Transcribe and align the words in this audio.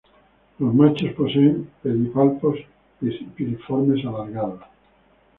Los 0.57 0.73
machos 0.73 1.13
poseen 1.13 1.69
pedipalpos 1.83 2.57
piriformes 3.35 4.03
alargados. 4.03 4.63